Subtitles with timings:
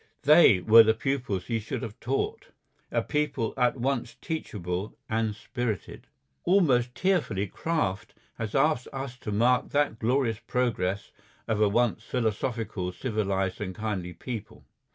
[0.23, 2.47] They were the pupils he should have taught.
[2.91, 6.07] A people at once teachable and spirited.
[6.43, 11.11] Almost tearfully Kraft has asked us to mark that glorious progress
[11.47, 14.65] of a once philosophical, civilised, and kindly people.